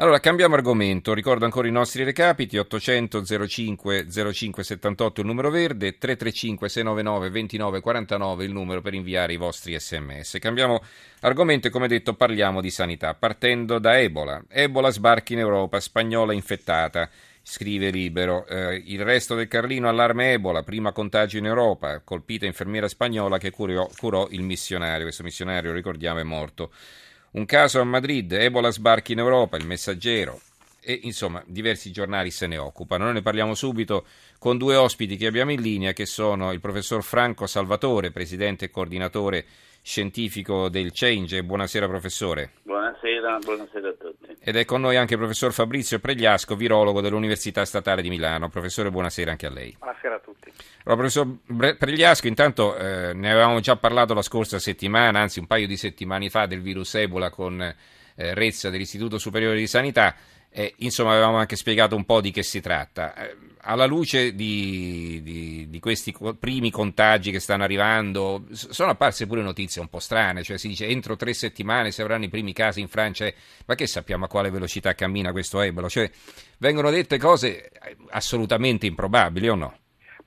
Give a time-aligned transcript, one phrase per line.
[0.00, 1.12] Allora, cambiamo argomento.
[1.12, 7.80] Ricordo ancora i nostri recapiti: 800 05 05 78 il numero verde, 335 699 29
[7.82, 10.38] 49 il numero per inviare i vostri sms.
[10.40, 10.82] Cambiamo
[11.20, 14.42] argomento e come detto parliamo di sanità, partendo da Ebola.
[14.48, 17.10] Ebola sbarca in Europa, spagnola infettata.
[17.42, 22.88] Scrive Libero, eh, il resto del Carlino allarme Ebola, prima contagio in Europa, colpita infermiera
[22.88, 26.70] spagnola che curò, curò il missionario, questo missionario ricordiamo è morto.
[27.32, 30.40] Un caso a Madrid, Ebola sbarchi in Europa, il messaggero
[30.82, 33.04] e insomma diversi giornali se ne occupano.
[33.04, 34.04] Noi ne parliamo subito
[34.38, 38.70] con due ospiti che abbiamo in linea che sono il professor Franco Salvatore, presidente e
[38.70, 39.44] coordinatore
[39.80, 41.44] scientifico del Change.
[41.44, 42.50] Buonasera professore.
[42.64, 44.36] Buonasera, buonasera a tutti.
[44.40, 48.48] Ed è con noi anche il professor Fabrizio Pregliasco, virologo dell'Università Statale di Milano.
[48.48, 49.76] Professore, buonasera anche a lei.
[49.78, 50.09] Buonasera.
[50.84, 55.66] Allora, professor Pregliasco, intanto eh, ne avevamo già parlato la scorsa settimana, anzi un paio
[55.66, 57.74] di settimane fa, del virus Ebola con eh,
[58.34, 60.14] Rezza dell'Istituto Superiore di Sanità.
[60.52, 63.14] Eh, insomma, avevamo anche spiegato un po' di che si tratta.
[63.14, 69.42] Eh, alla luce di, di, di, questi primi contagi che stanno arrivando, sono apparse pure
[69.42, 72.80] notizie un po' strane, cioè si dice entro tre settimane si avranno i primi casi
[72.80, 73.30] in Francia,
[73.66, 75.90] ma che sappiamo a quale velocità cammina questo Ebola?
[75.90, 76.10] Cioè,
[76.56, 77.70] vengono dette cose
[78.08, 79.74] assolutamente improbabili o no?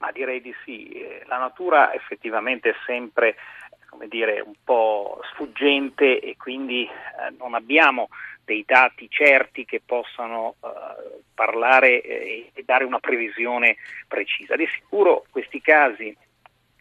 [0.04, 3.38] Ma direi di sì, eh, la natura effettivamente è sempre
[3.88, 8.10] come dire, un po' sfuggente e quindi eh, non abbiamo
[8.44, 14.58] dei dati certi che possano eh, parlare eh, e dare una previsione precisa.
[14.58, 16.14] Di sicuro questi casi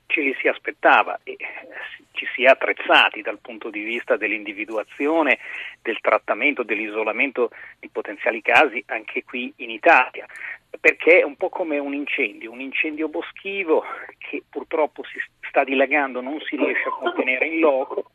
[0.06, 1.46] ce li si aspettava e eh,
[2.12, 5.38] ci si è attrezzati dal punto di vista dell'individuazione,
[5.80, 10.26] del trattamento, dell'isolamento di potenziali casi anche qui in Italia
[10.80, 13.84] perché è un po' come un incendio, un incendio boschivo
[14.18, 18.10] che purtroppo si sta dilagando, non si riesce a contenere in loco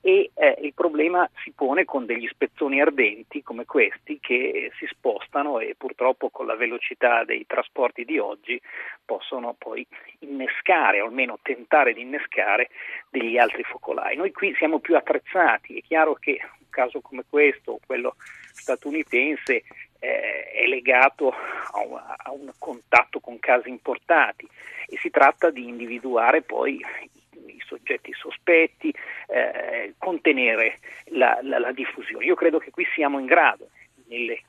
[0.00, 5.60] e eh, il problema si pone con degli spezzoni ardenti come questi che si spostano
[5.60, 8.60] e purtroppo con la velocità dei trasporti di oggi
[9.02, 9.86] possono poi
[10.18, 12.68] innescare o almeno tentare di innescare
[13.08, 14.16] degli altri focolai.
[14.16, 18.16] Noi qui siamo più attrezzati, è chiaro che un caso come questo, quello
[18.52, 19.62] statunitense,
[20.04, 24.46] eh, è legato a un, a un, contatto con casi importati
[24.86, 27.10] e si tratta di individuare poi i,
[27.46, 28.94] i soggetti sospetti,
[29.28, 32.26] eh, contenere la, la, la diffusione.
[32.26, 33.70] Io credo che qui siamo in grado,
[34.08, 34.42] nelle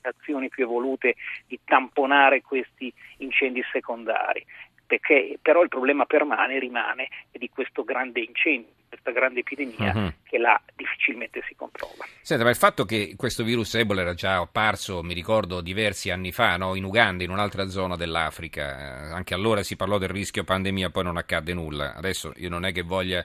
[0.00, 1.16] azioni più evolute,
[1.46, 4.44] di tamponare questi incendi secondari
[4.86, 10.12] perché però il problema permane, rimane di questo grande incendio, questa grande epidemia uh-huh.
[10.22, 12.04] che là difficilmente si controlla.
[12.20, 16.32] Senta, ma il fatto che questo virus Ebola era già apparso, mi ricordo, diversi anni
[16.32, 16.74] fa, no?
[16.74, 21.04] in Uganda, in un'altra zona dell'Africa, eh, anche allora si parlò del rischio pandemia, poi
[21.04, 21.94] non accadde nulla.
[21.94, 23.24] Adesso io non è che voglia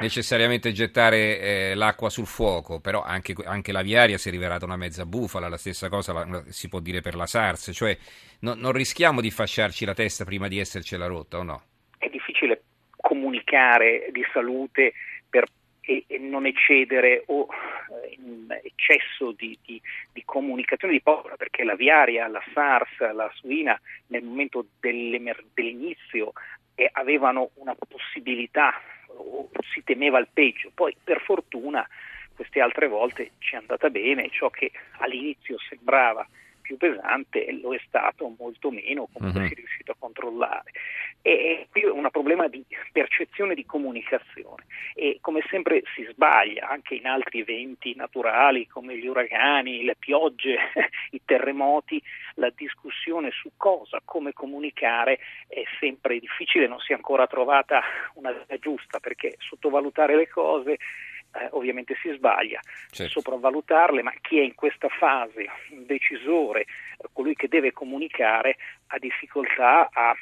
[0.00, 4.76] necessariamente gettare eh, l'acqua sul fuoco, però anche, anche, la viaria si è rivelata una
[4.76, 7.96] mezza bufala, la stessa cosa la, si può dire per la SARS, cioè
[8.40, 11.62] no, non rischiamo di fasciarci la testa prima di essercela rotta o no?
[11.98, 12.62] È difficile
[12.96, 14.92] comunicare di salute
[15.28, 15.46] per,
[15.80, 17.46] e, e, non eccedere o
[18.02, 19.80] eh, in eccesso di, di,
[20.12, 26.32] di comunicazione di paura, perché la viaria, la SARS, la suina nel momento dell'inizio
[26.74, 28.74] eh, avevano una possibilità
[29.72, 31.86] si temeva il peggio, poi per fortuna
[32.34, 36.26] queste altre volte ci è andata bene, ciò che all'inizio sembrava
[36.70, 39.46] più pesante lo è stato molto meno, comunque uh-huh.
[39.48, 40.70] si è riuscito a controllare.
[41.20, 44.64] E qui è un problema di percezione di comunicazione
[44.94, 50.56] e come sempre si sbaglia anche in altri eventi naturali come gli uragani, le piogge,
[51.10, 52.00] i terremoti,
[52.34, 57.82] la discussione su cosa, come comunicare è sempre difficile, non si è ancora trovata
[58.14, 60.78] una via giusta perché sottovalutare le cose
[61.32, 62.60] eh, ovviamente si sbaglia,
[62.90, 63.20] certo.
[63.20, 66.66] sopravvalutarle, ma chi è in questa fase, un decisore,
[67.12, 68.56] colui che deve comunicare,
[68.88, 70.14] ha difficoltà a,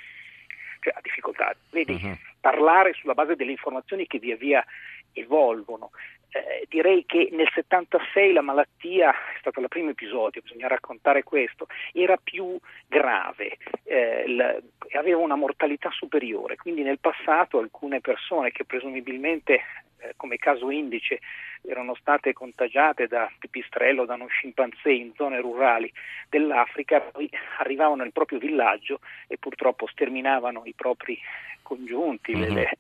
[0.81, 2.17] cioè, ha difficoltà, vedi, uh-huh.
[2.41, 4.65] parlare sulla base delle informazioni che via via
[5.13, 5.91] evolvono.
[6.31, 11.69] Eh, direi che nel 76 la malattia, è stato il primo episodio, bisogna raccontare questo,
[11.94, 14.62] era più grave, eh, l-
[14.93, 19.62] aveva una mortalità superiore, quindi nel passato alcune persone che presumibilmente
[19.99, 21.21] eh, come caso indice
[21.62, 25.93] erano state contagiate da pipistrello, da uno scimpanzé in zone rurali
[26.29, 27.29] dell'Africa, poi
[27.59, 31.19] arrivavano nel proprio villaggio e purtroppo sterminavano i propri
[31.62, 32.55] congiunti, mm-hmm.
[32.55, 32.71] le,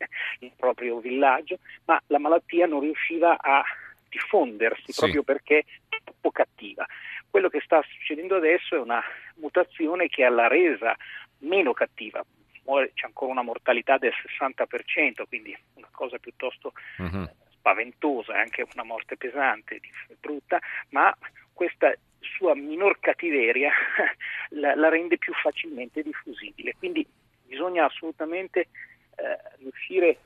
[0.40, 3.62] il proprio villaggio, ma la malattia non riusciva a
[4.08, 5.00] diffondersi sì.
[5.00, 6.86] proprio perché è troppo cattiva.
[7.28, 9.02] Quello che sta succedendo adesso è una
[9.36, 10.96] mutazione che l'ha resa
[11.40, 12.24] meno cattiva,
[12.94, 17.28] c'è ancora una mortalità del 60%, quindi una cosa piuttosto uh-huh.
[17.50, 19.80] spaventosa, anche una morte pesante,
[20.20, 20.58] brutta,
[20.90, 21.16] ma
[21.52, 23.72] questa sua minor cattiveria
[24.50, 26.74] la, la, rende più facilmente diffusibile.
[26.78, 27.06] Quindi
[27.46, 28.60] bisogna assolutamente
[29.16, 30.16] eh, riuscire, eh,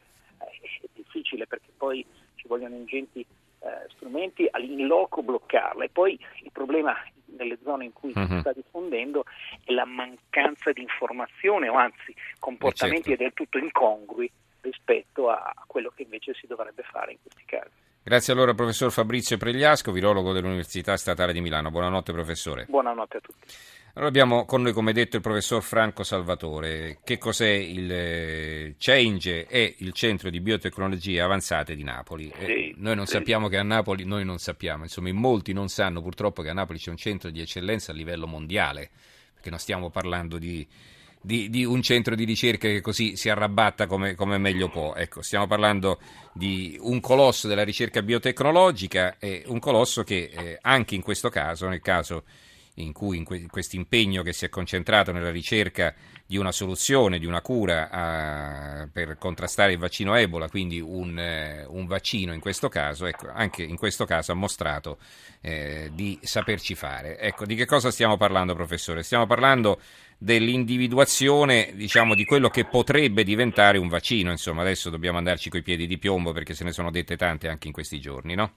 [0.83, 2.05] è difficile perché poi
[2.35, 6.97] ci vogliono ingenti eh, strumenti, in loco bloccarla e poi il problema
[7.43, 8.27] nelle zone in cui uh-huh.
[8.27, 8.41] si mhm.
[8.41, 9.25] sta diffondendo
[9.65, 13.23] è la mancanza di informazione o anzi comportamenti certo.
[13.23, 14.31] del tutto incongrui
[14.63, 17.71] rispetto a quello che invece si dovrebbe fare in questi casi.
[18.05, 21.71] Grazie allora professor Fabrizio Pregliasco, virologo dell'Università Statale di Milano.
[21.71, 22.67] Buonanotte professore.
[22.69, 23.47] Buonanotte a tutti.
[23.95, 27.01] Allora abbiamo con noi come detto il professor Franco Salvatore.
[27.05, 32.33] Che cos'è il eh, CENGE e il Centro di Biotecnologie Avanzate di Napoli?
[32.35, 33.13] Eh, sì, noi non sì.
[33.13, 36.55] sappiamo che a Napoli, noi non sappiamo, insomma in molti non sanno purtroppo che a
[36.55, 38.89] Napoli c'è un centro di eccellenza a livello mondiale,
[39.35, 40.67] perché non stiamo parlando di
[41.25, 44.95] di, di, un centro di ricerca che così si arrabatta come, come, meglio può.
[44.95, 46.01] Ecco, stiamo parlando
[46.33, 51.69] di un colosso della ricerca biotecnologica e un colosso che eh, anche in questo caso,
[51.69, 52.25] nel caso
[52.77, 55.95] in cui in questo impegno che si è concentrato nella ricerca
[56.27, 61.67] di una soluzione, di una cura a, per contrastare il vaccino Ebola, quindi un, eh,
[61.69, 64.99] un vaccino in questo caso, ecco, anche in questo caso ha mostrato
[65.43, 67.19] eh, di saperci fare.
[67.19, 69.03] Ecco, di che cosa stiamo parlando, professore?
[69.03, 69.79] Stiamo parlando
[70.17, 74.31] dell'individuazione diciamo, di quello che potrebbe diventare un vaccino.
[74.31, 77.67] Insomma, adesso dobbiamo andarci coi piedi di piombo perché se ne sono dette tante anche
[77.67, 78.55] in questi giorni, no?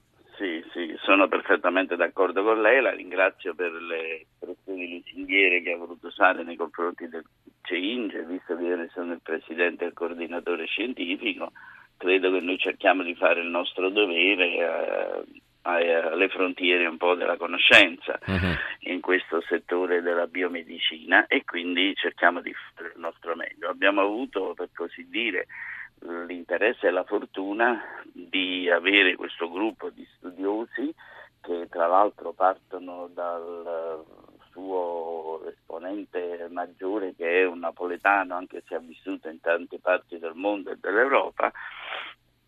[1.16, 6.42] Sono perfettamente d'accordo con lei, la ringrazio per le espressioni lusinghiere che ha voluto usare
[6.42, 7.24] nei confronti del
[7.62, 11.52] CEINGE, visto che io ne sono il presidente e il coordinatore scientifico.
[11.96, 14.44] Credo che noi cerchiamo di fare il nostro dovere.
[14.44, 18.54] Eh, alle frontiere un po' della conoscenza uh-huh.
[18.90, 23.68] in questo settore della biomedicina e quindi cerchiamo di fare il nostro meglio.
[23.68, 25.48] Abbiamo avuto, per così dire,
[26.28, 27.95] l'interesse e la fortuna
[28.28, 30.94] di avere questo gruppo di studiosi
[31.40, 34.04] che tra l'altro partono dal
[34.50, 40.34] suo esponente maggiore che è un napoletano anche se ha vissuto in tante parti del
[40.34, 41.52] mondo e dell'Europa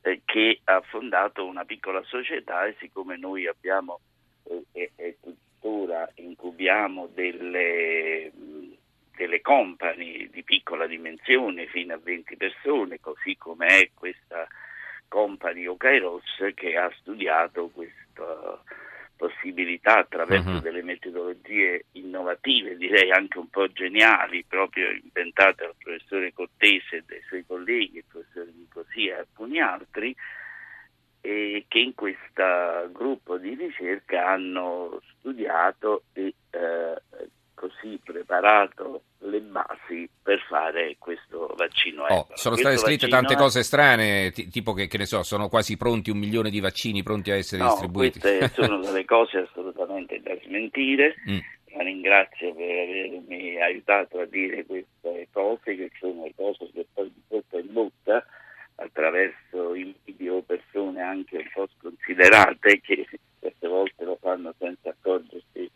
[0.02, 2.64] eh, che ha fondato una piccola società.
[2.64, 4.00] E siccome noi abbiamo
[4.44, 8.30] eh, e, e tuttora incubiamo delle,
[9.16, 14.46] delle company di piccola dimensione fino a 20 persone, così come è questa
[15.08, 18.62] company Okairos che ha studiato questo
[19.18, 20.60] possibilità attraverso uh-huh.
[20.60, 27.20] delle metodologie innovative, direi anche un po' geniali, proprio inventate dal professore Cortese e dai
[27.26, 30.14] suoi colleghi, il professore Nicosia e alcuni altri,
[31.20, 37.02] e che in questo gruppo di ricerca hanno studiato e eh,
[37.58, 42.04] così preparato le basi per fare questo vaccino.
[42.04, 43.36] Oh, sono state scritte tante è...
[43.36, 47.02] cose strane, t- tipo che, che, ne so, sono quasi pronti un milione di vaccini
[47.02, 48.20] pronti a essere no, distribuiti.
[48.20, 51.16] Queste sono delle cose assolutamente da smentire.
[51.28, 51.38] Mm.
[51.74, 57.22] La ringrazio per avermi aiutato a dire queste cose, che sono cose che poi di
[57.26, 58.24] bocca in bocca,
[58.76, 63.06] attraverso i video, persone anche un po' sconsiderate che
[63.40, 65.70] certe volte lo fanno senza accorgersi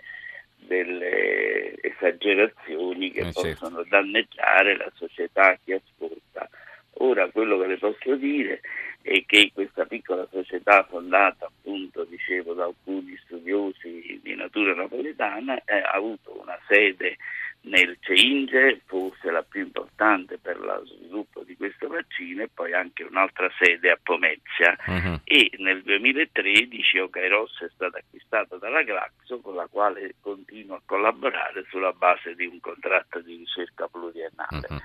[0.73, 1.62] delle
[2.03, 3.41] esagerazioni che eh, certo.
[3.43, 6.49] possono danneggiare la società che ascolta.
[6.97, 8.61] Ora quello che le posso dire
[9.03, 15.79] è che questa piccola società fondata appunto, dicevo, da alcuni studiosi di natura napoletana eh,
[15.79, 17.17] ha avuto una sede
[17.63, 23.05] nel CEINGE, forse la più importante per lo sviluppo di questo vaccino, e poi anche
[23.05, 24.77] un'altra sede a Pomezia.
[24.87, 25.21] Uh-huh.
[25.25, 31.65] E nel 2013 Okairos è stata acquistata dalla Glaxo, con la quale continua a collaborare
[31.71, 34.67] sulla base di un contratto di ricerca pluriennale.
[34.69, 34.81] Uh-huh.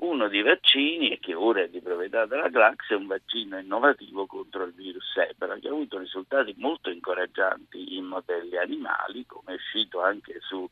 [0.00, 4.62] Uno dei vaccini, che ora è di proprietà della Glaxo, è un vaccino innovativo contro
[4.64, 10.00] il virus Ebola, che ha avuto risultati molto incoraggianti in modelli animali, come è uscito
[10.00, 10.68] anche su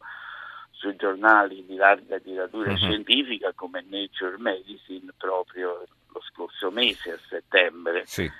[0.77, 2.77] sui giornali di larga tiratura uh-huh.
[2.77, 8.05] scientifica come Nature Medicine proprio lo scorso mese a settembre.
[8.05, 8.31] Sì.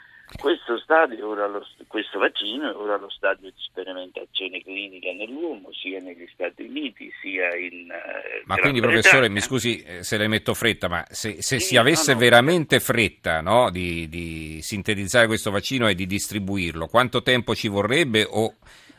[0.41, 6.29] Questo, stadio, lo, questo vaccino è ora allo stadio di sperimentazione clinica nell'uomo, sia negli
[6.33, 7.89] Stati Uniti sia in.
[7.91, 11.67] Eh, ma quindi, professore, mi scusi eh, se le metto fretta, ma se, se sì,
[11.67, 12.25] si avesse no, no.
[12.25, 18.27] veramente fretta no, di, di, sintetizzare questo vaccino e di distribuirlo, quanto tempo ci vorrebbe?
[18.29, 18.53] O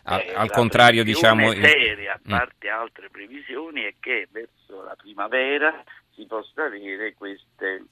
[0.04, 1.52] a, eh, al contrario, diciamo.
[1.52, 2.30] seria, a mm.
[2.30, 5.84] parte altre previsioni, è che verso la primavera
[6.16, 7.84] si possa avere queste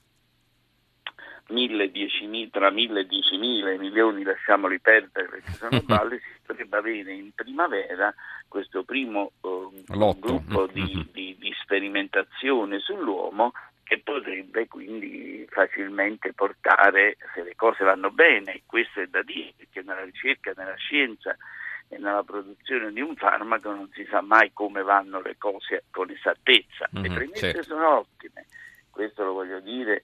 [1.50, 7.14] mille, diecimila, tra mille e diecimila milioni, lasciamoli perdere perché sono balle, si potrebbe avere
[7.14, 8.14] in primavera
[8.48, 9.84] questo primo uh,
[10.20, 11.08] gruppo di, mm-hmm.
[11.12, 13.52] di, di sperimentazione sull'uomo
[13.84, 19.84] che potrebbe quindi facilmente portare, se le cose vanno bene, questo è da dire, perché
[19.84, 21.38] nella ricerca, nella scienza
[21.88, 26.10] e nella produzione di un farmaco non si sa mai come vanno le cose con
[26.10, 26.90] esattezza.
[26.96, 27.64] Mm-hmm, le premesse certo.
[27.64, 28.48] sono ottime,
[28.90, 30.02] questo lo voglio dire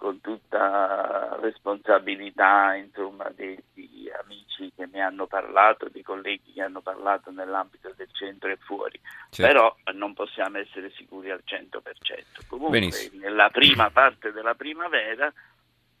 [0.00, 7.30] con tutta responsabilità insomma, degli amici che mi hanno parlato, dei colleghi che hanno parlato
[7.30, 9.52] nell'ambito del centro e fuori, certo.
[9.52, 12.46] però non possiamo essere sicuri al 100%.
[12.48, 13.20] Comunque Benissimo.
[13.20, 15.30] nella prima parte della primavera,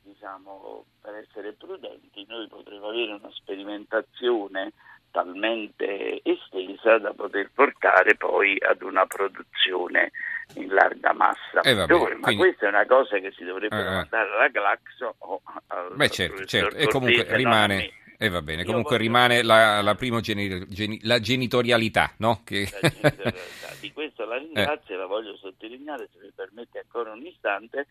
[0.02, 4.72] diciamo, per essere prudenti, noi potremo avere una sperimentazione
[5.10, 10.10] talmente estesa da poter portare poi ad una produzione
[10.54, 11.60] in larga massa.
[11.62, 12.36] Eh vabbè, Dove, ma quindi...
[12.36, 16.44] questa è una cosa che si dovrebbe eh, mandare alla Glaxo o al Beh certo,
[16.44, 16.76] certo.
[16.76, 17.98] e comunque rimane...
[18.22, 19.08] E eh, va bene, comunque voglio...
[19.08, 20.66] rimane la, la prima geni...
[20.66, 21.00] Geni...
[21.04, 22.42] la genitorialità, no?
[22.44, 22.68] Che...
[22.80, 23.68] La genitorialità.
[23.80, 27.86] Di questo la ringrazio e la voglio sottolineare, se mi permette ancora un istante,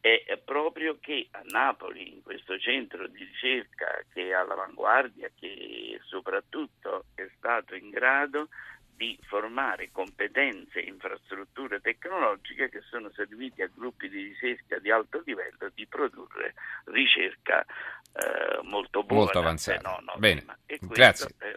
[0.00, 7.06] è proprio che a Napoli, in questo centro di ricerca che è all'avanguardia, che soprattutto
[7.14, 8.48] è stato in grado
[8.96, 15.22] di formare competenze e infrastrutture tecnologiche che sono serviti a gruppi di ricerca di alto
[15.24, 19.24] livello di produrre ricerca eh, molto buona.
[19.24, 19.88] Molto avanzata.
[19.88, 20.44] No, no, Bene,
[20.80, 21.28] grazie.
[21.38, 21.54] È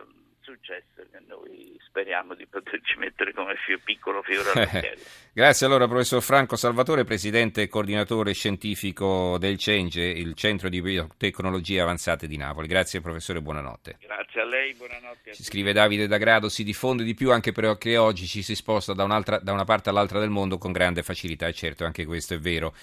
[0.50, 5.04] successo che noi speriamo di poterci mettere come fio, piccolo fiore all'occhiello.
[5.32, 11.82] Grazie allora professor Franco Salvatore, presidente e coordinatore scientifico del CENGE, il Centro di Biotecnologie
[11.82, 12.68] Avanzate di Napoli.
[12.68, 13.98] Grazie professore, buonanotte.
[14.00, 15.30] Grazie a lei, buonanotte.
[15.30, 18.94] A ci scrive Davide D'Agrado, si diffonde di più anche perché oggi ci si sposta
[18.94, 19.06] da,
[19.42, 22.74] da una parte all'altra del mondo con grande facilità, e certo anche questo è vero.